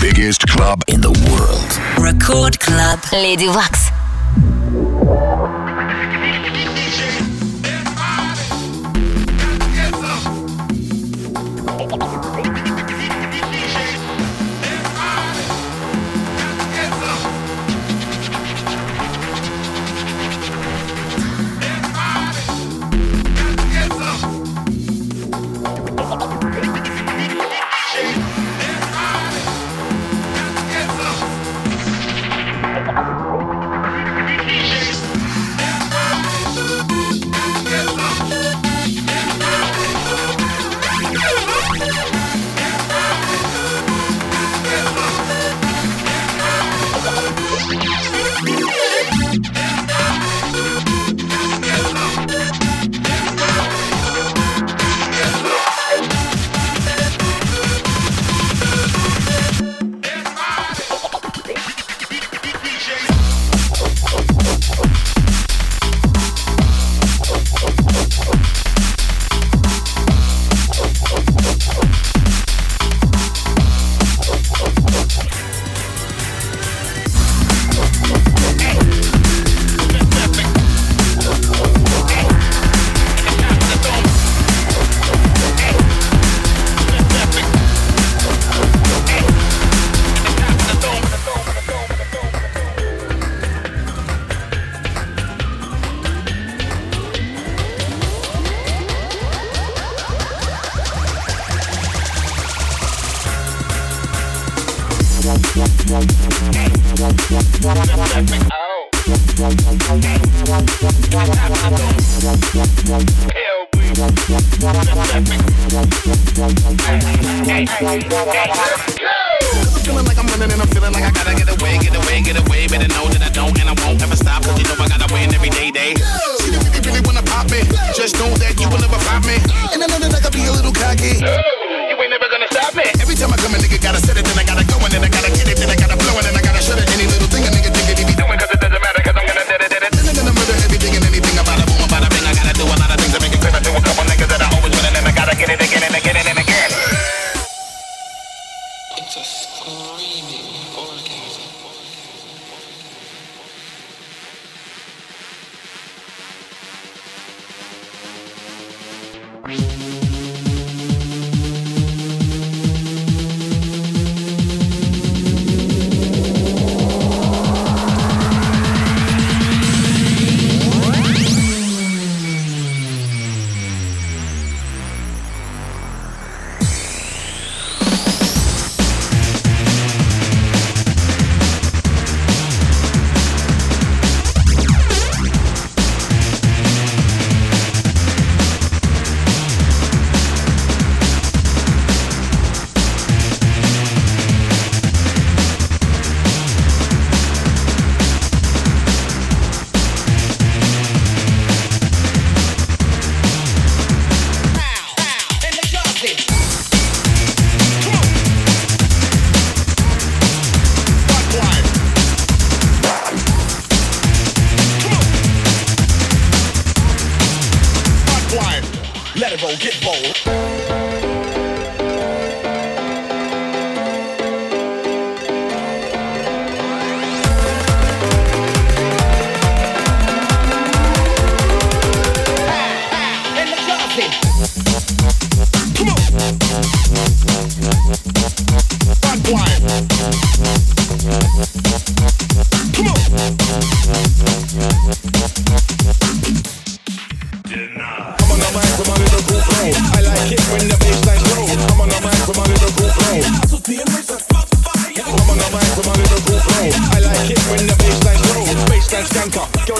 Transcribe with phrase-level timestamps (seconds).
[0.00, 1.70] biggest club in the world.
[2.02, 3.00] Record Club.
[3.12, 3.90] Lady Wax.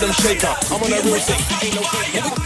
[0.01, 0.55] them shaker.
[0.71, 2.40] I'm on a real thing.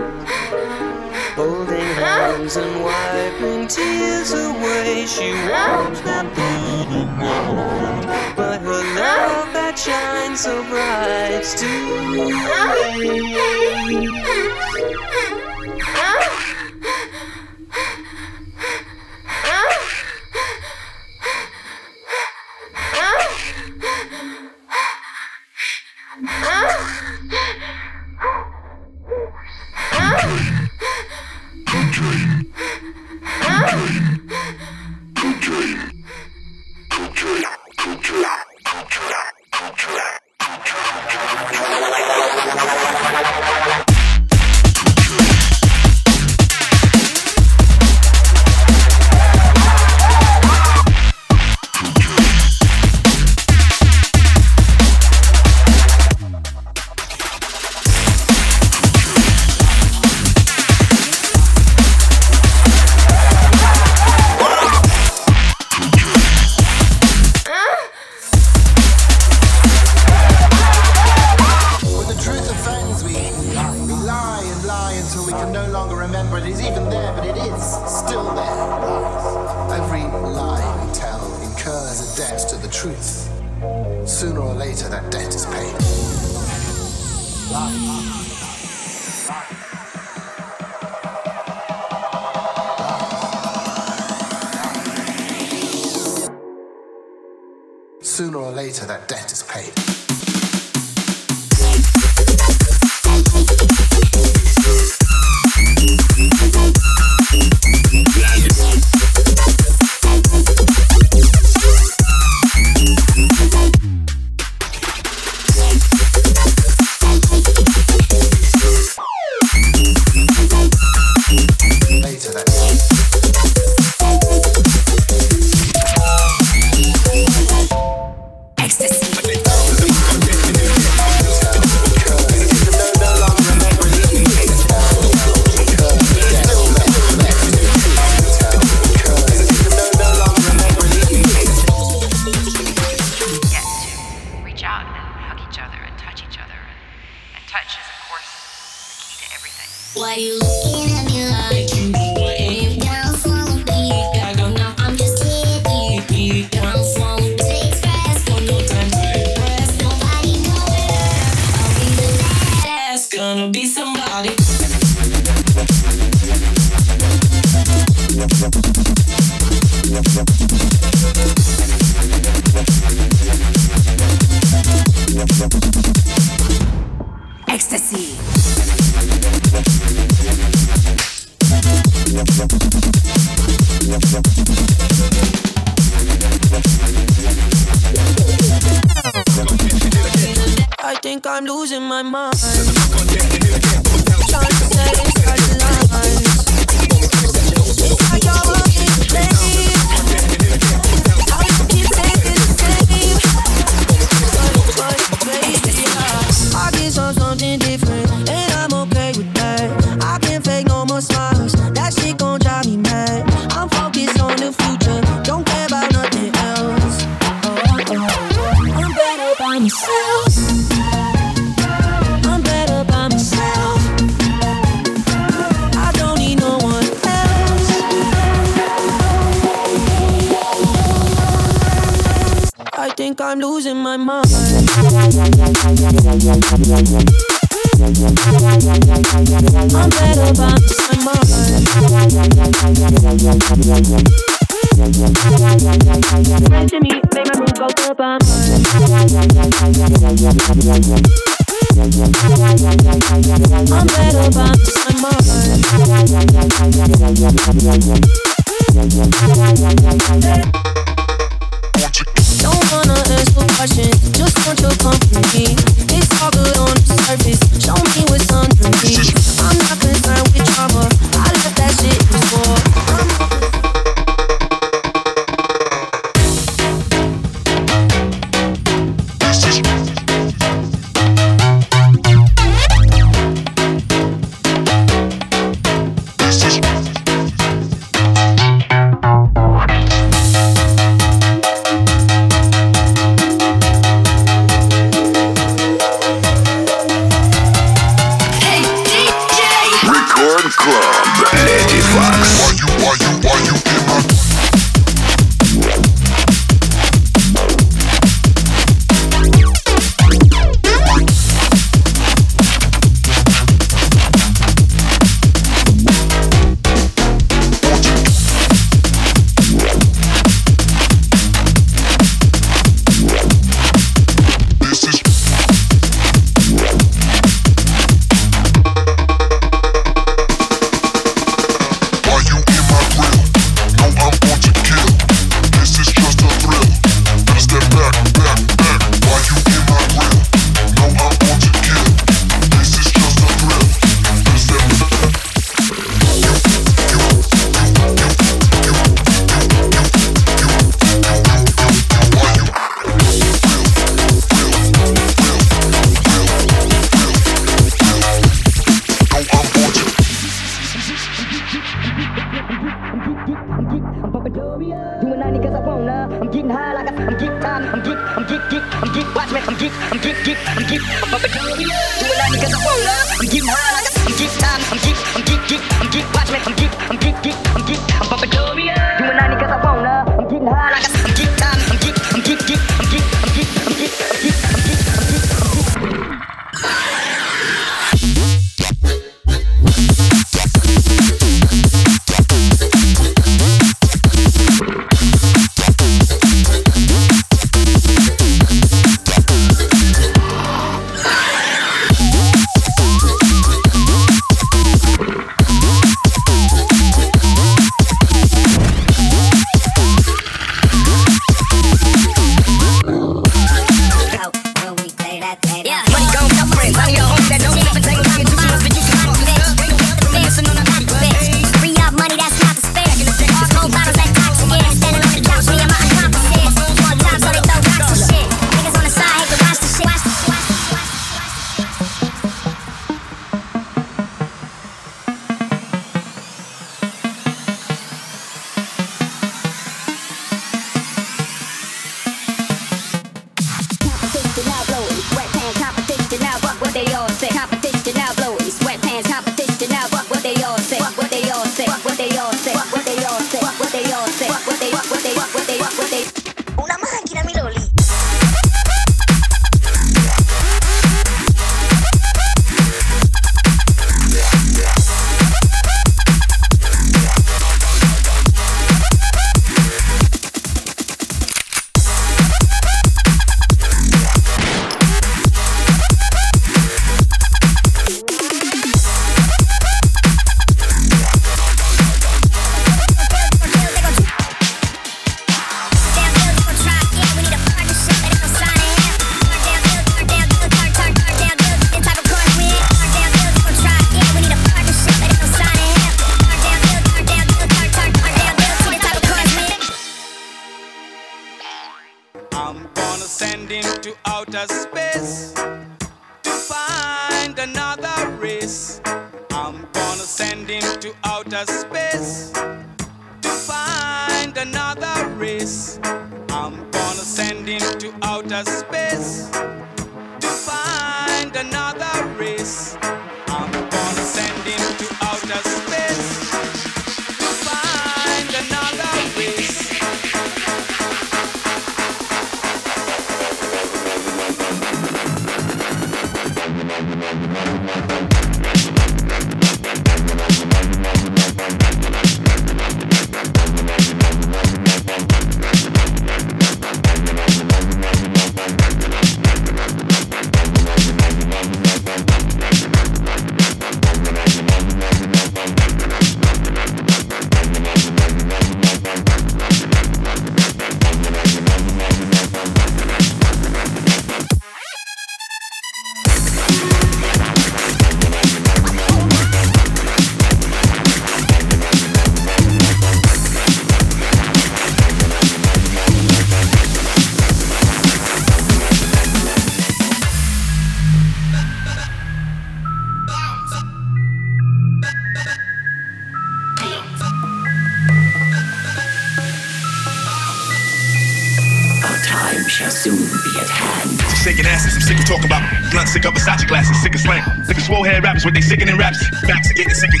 [598.38, 598.98] they sickening raps.
[599.26, 600.00] Facts are getting sick of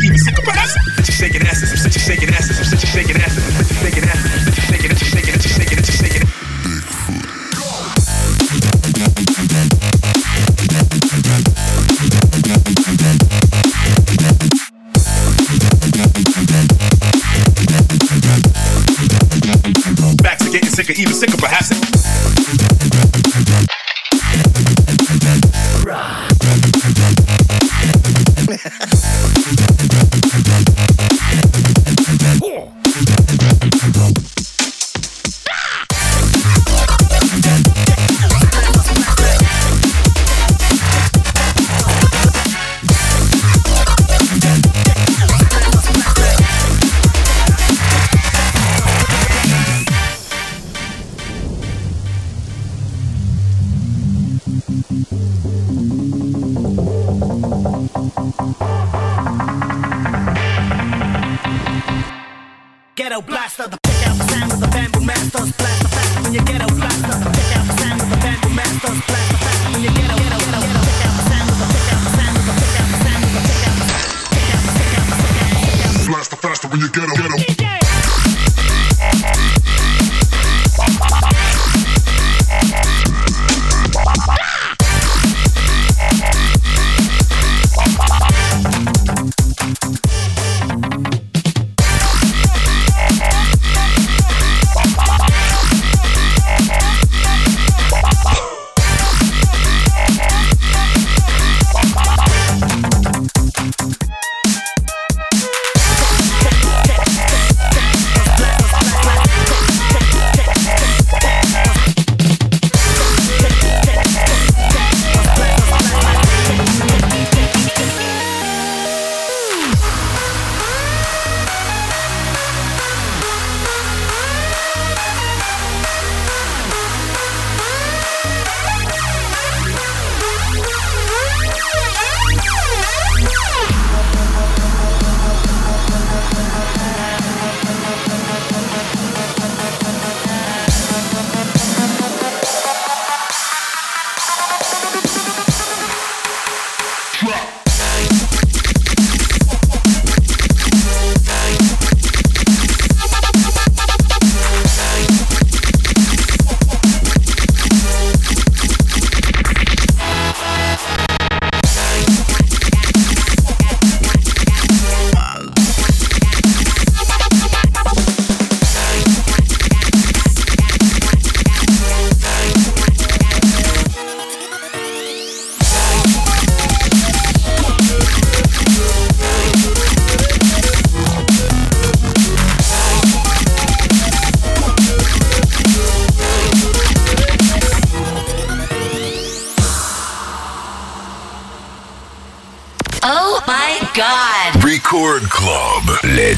[63.22, 65.57] blast the pick out the sound of the bamboo masters.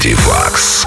[0.01, 0.80] Artifacts.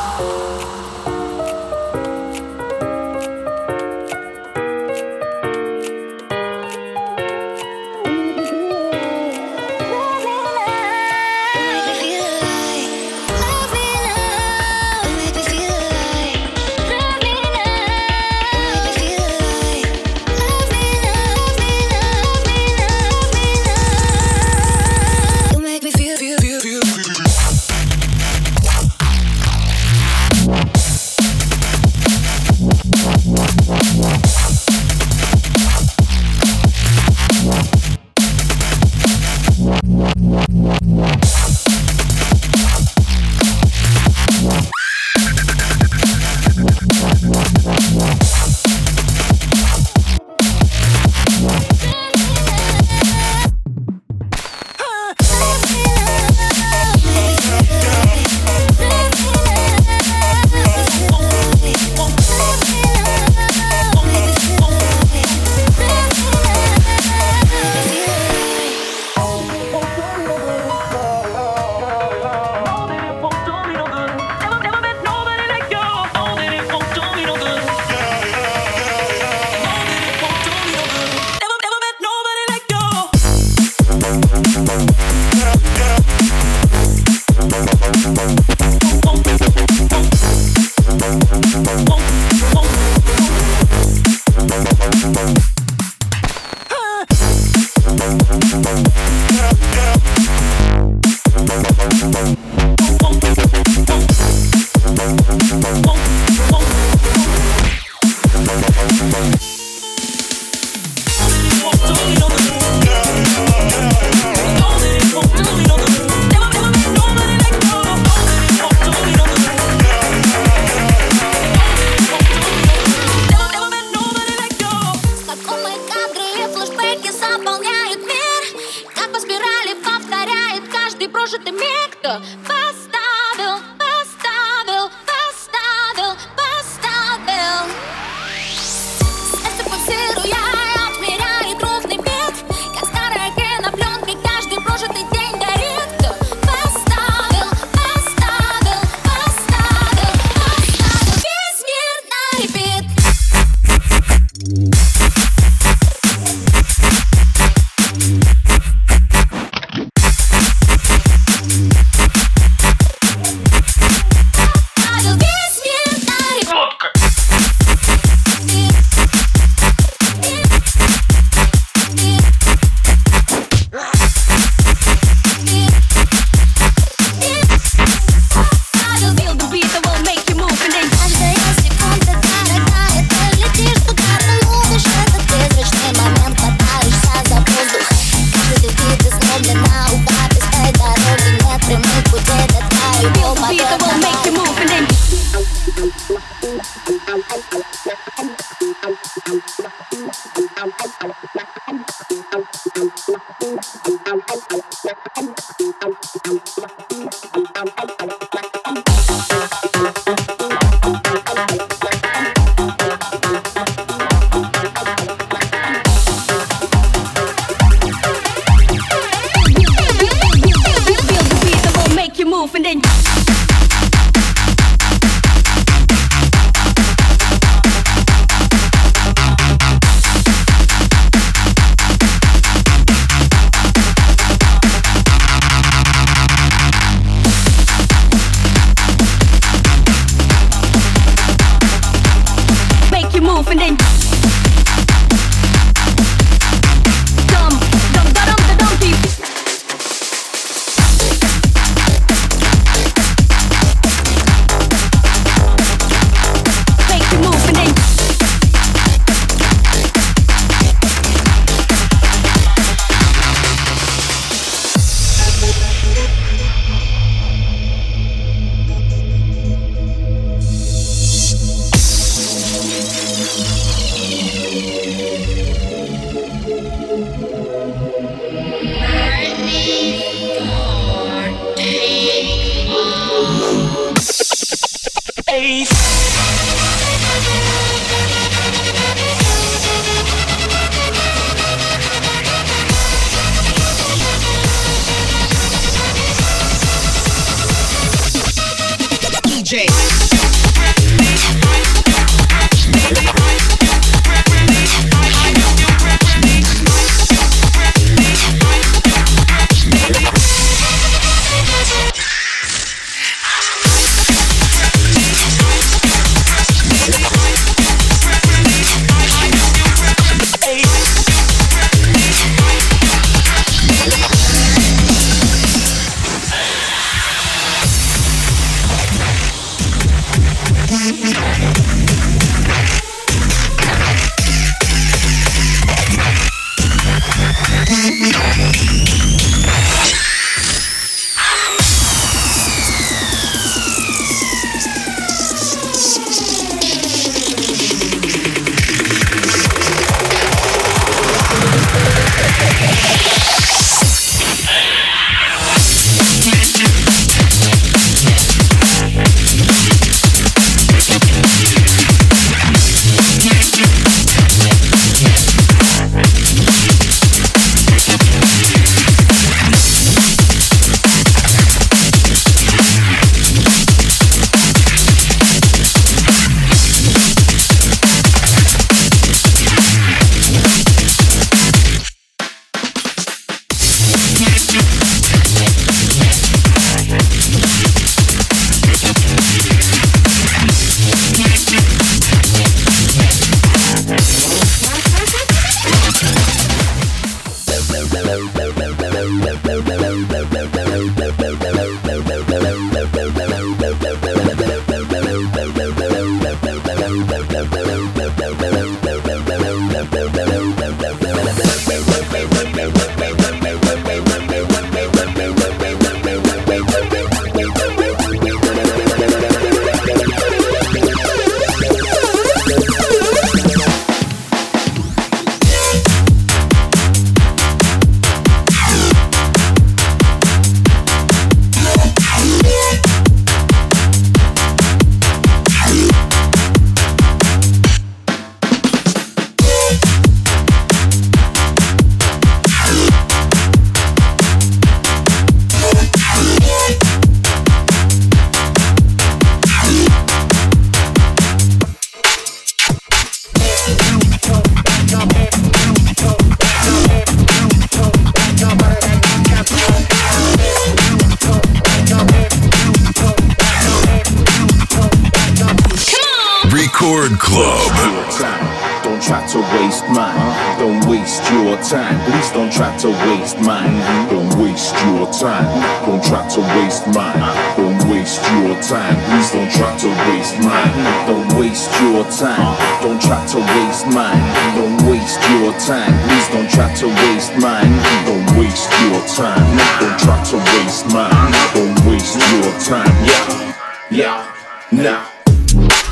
[484.55, 485.93] Don't waste your time.
[486.07, 487.71] Please don't try to waste mine.
[488.05, 489.43] Don't waste your time.
[489.79, 491.31] Don't try to waste mine.
[491.53, 492.91] Don't waste your time.
[493.05, 493.55] Yeah,
[493.91, 494.31] yeah,
[494.71, 495.09] now.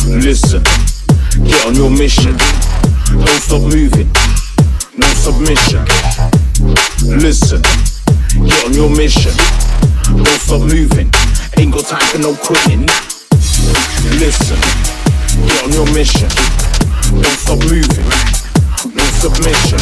[0.08, 0.64] Listen,
[1.46, 2.36] get on your mission.
[3.12, 4.10] Don't stop moving,
[4.98, 5.86] no submission.
[7.06, 7.62] Listen,
[8.46, 9.34] get on your mission.
[10.16, 11.10] Don't stop moving,
[11.58, 12.86] ain't got time for no quitting.
[14.20, 14.58] Listen,
[15.48, 16.71] get on your mission.
[17.12, 18.08] Don't stop moving,
[18.96, 19.80] no submission.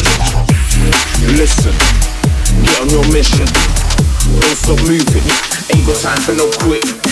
[1.38, 1.72] Listen,
[2.64, 3.46] get on your mission.
[4.40, 5.22] Don't stop moving,
[5.74, 7.09] ain't got time for no quitting.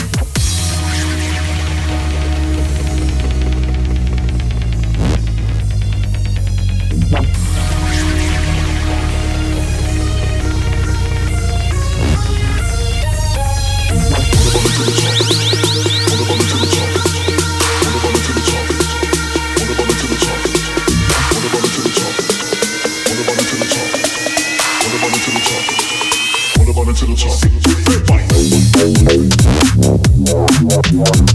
[30.80, 31.28] Ripper.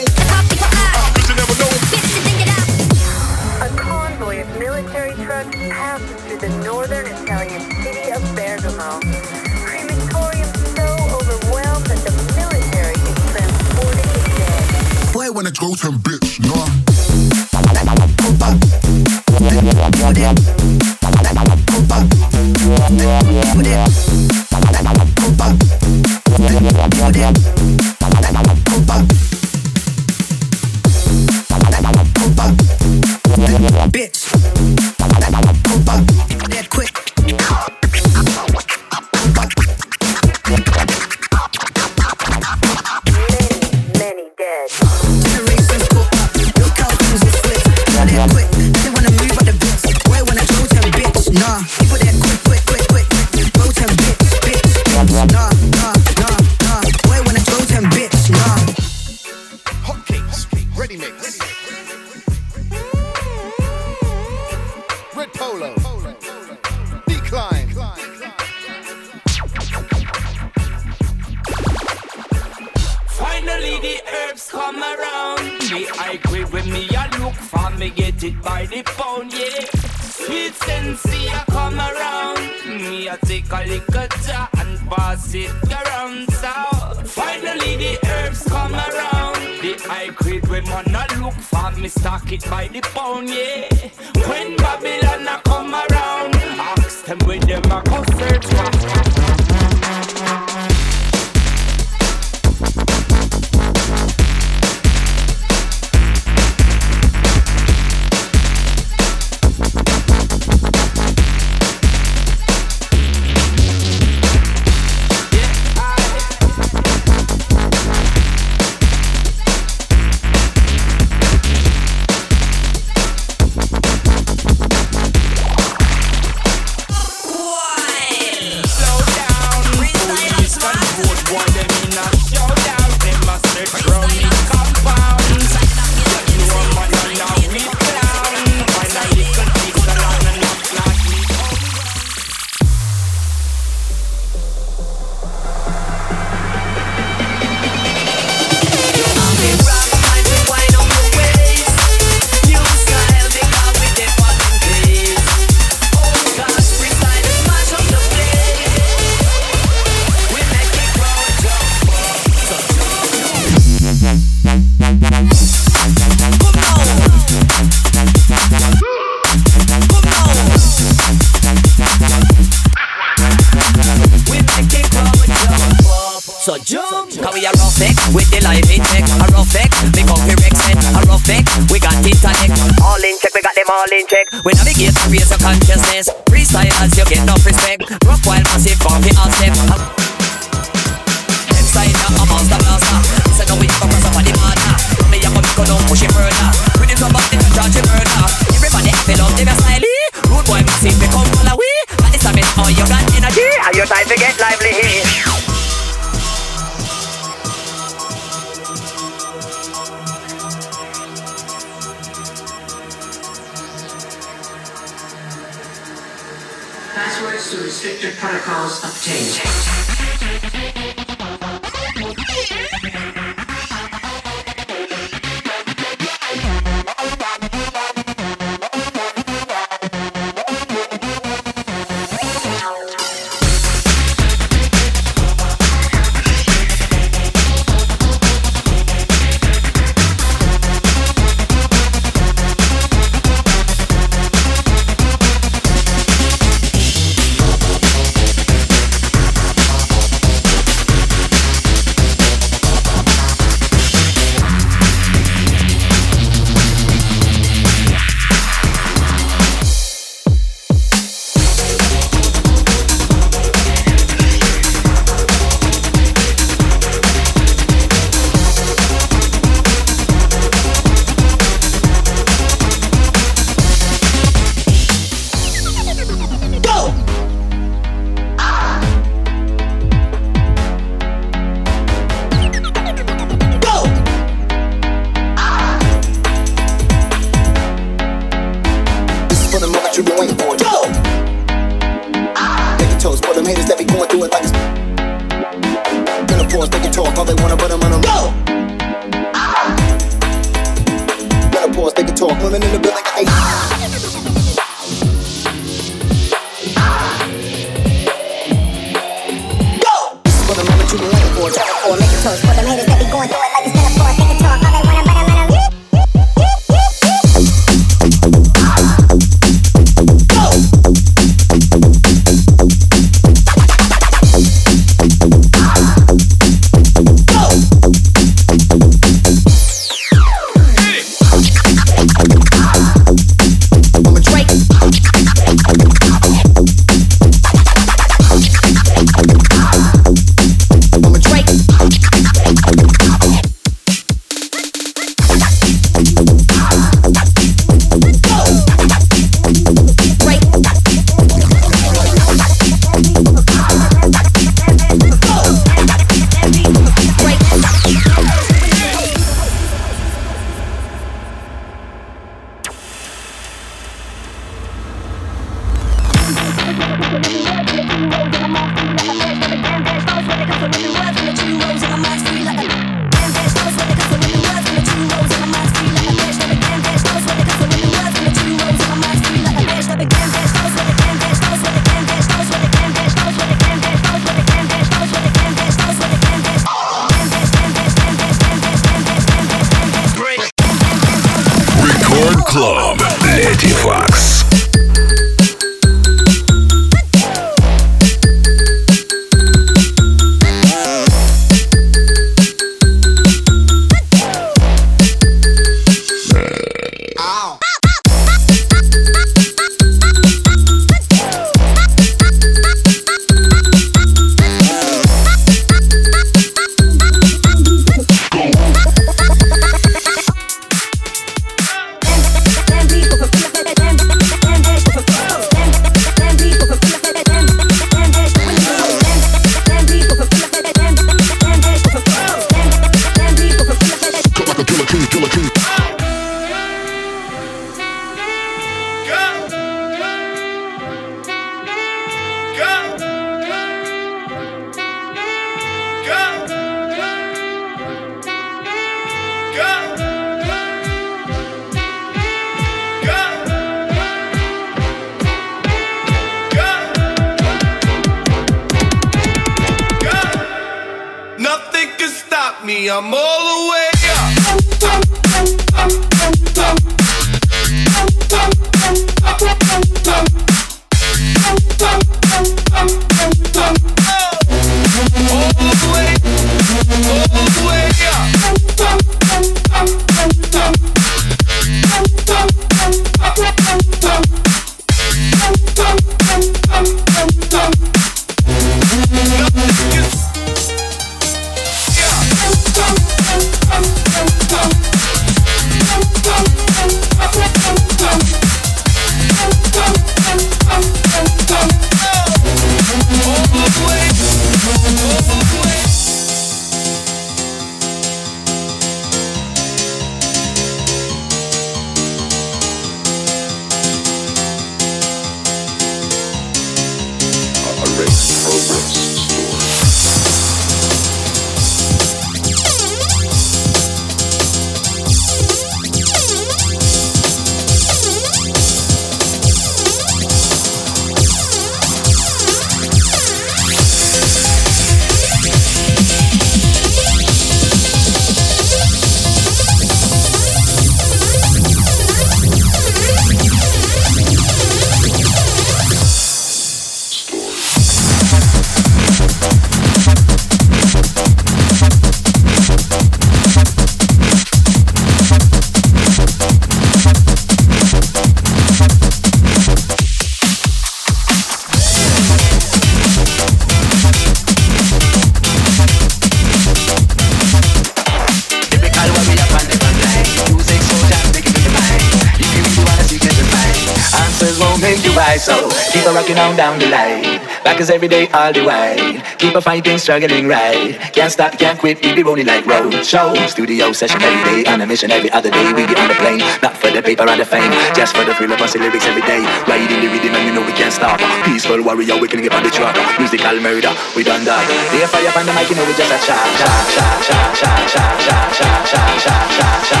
[578.00, 579.20] Every day, all the way.
[579.36, 580.96] Keep a fighting, struggling right.
[581.12, 583.36] Can't stop, can't quit, we be rolling like road show.
[583.44, 585.68] Studio session every day, on a mission every other day.
[585.76, 588.32] We get on the plane, not for the paper and the fame, just for the
[588.32, 589.44] thrill of us lyrics every day.
[589.68, 591.20] Riding the rhythm and you know we can't stop.
[591.44, 592.96] Peaceful warrior, we can get on the track.
[593.20, 594.64] Musical murder, we done that.
[594.96, 597.68] They fire on the mic, you know we just a cha cha cha cha cha
[597.84, 600.00] cha cha cha cha cha cha cha.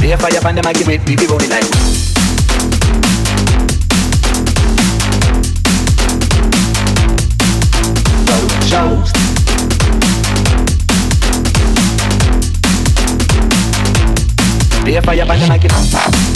[0.00, 1.87] They fire on the mic, we be rolling like.
[14.88, 16.27] Be fire by the mic,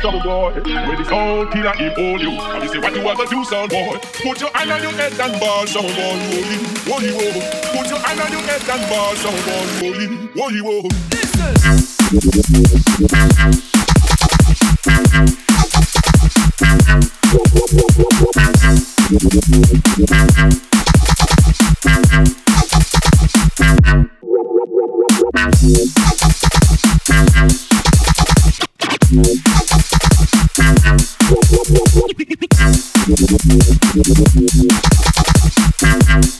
[0.00, 0.52] do, boy?
[0.52, 2.30] When it's all killer, him hold you.
[2.30, 3.98] And you say, what you ever do, some boy?
[4.22, 7.40] Put your hand on your head and ball, some boy, holy, holy, holy.
[7.72, 10.90] Put your hand on your head and ball, some boy, holy, holy, holy.
[27.28, 27.65] You
[29.16, 29.38] Thank
[36.24, 36.35] you.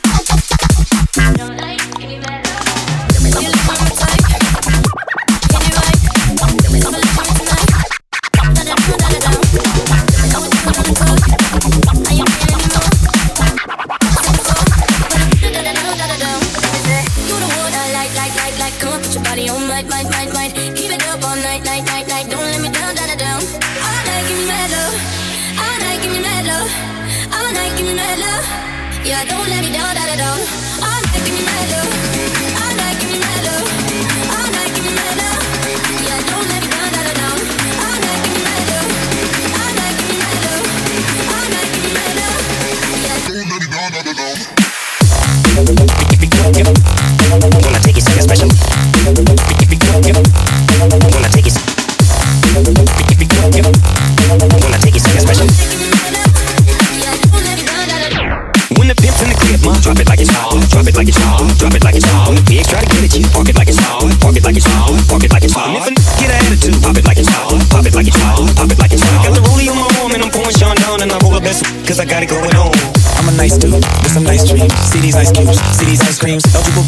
[68.27, 69.03] Hot, pop it like it's.
[69.23, 71.45] Got the rollie on my arm and I'm pouring Sean down and I roll the
[71.45, 72.75] best cause I got it going on.
[73.17, 74.75] I'm a nice dude with some nice dreams.
[74.87, 76.45] See these ice cubes, see these ice creams.
[76.51, 76.87] Eligible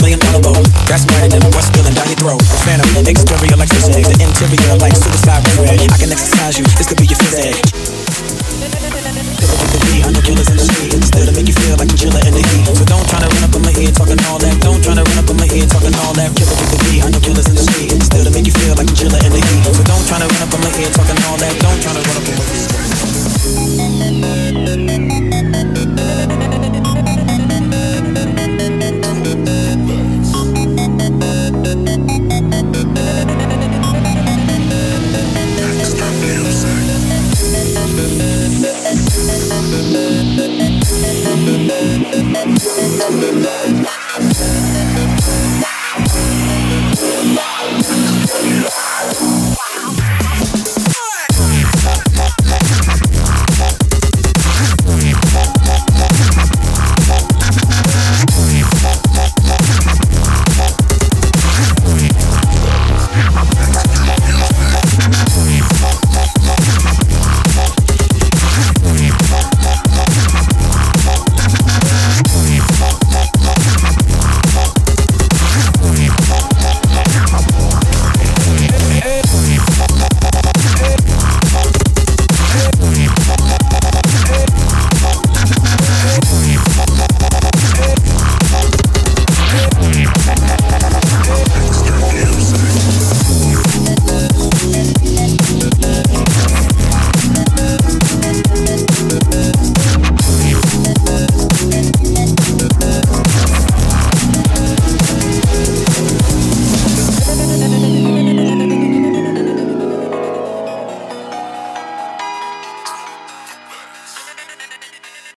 [0.00, 0.56] million dollar bow.
[0.88, 2.40] That's right, and what's spilling down your throat.
[2.40, 5.80] The phantom, exterior like eggs, the interior like suicide red.
[5.92, 7.91] I can exercise you, this could be your phys
[10.02, 12.22] I know killers in the shade, and still to make you feel like a chiller
[12.26, 12.66] in the heat.
[12.66, 14.54] So don't try to run up on my head talking all that.
[14.62, 16.30] Don't try to run up on my head talking all that.
[16.34, 18.54] Killer with the V, I know killers in the shade, and still to make you
[18.58, 19.62] feel like a chiller in the heat.
[19.62, 21.54] So don't try to run up on my head talking all that.
[21.62, 22.62] Don't try to run up on my head.